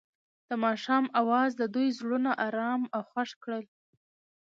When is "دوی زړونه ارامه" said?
1.73-2.87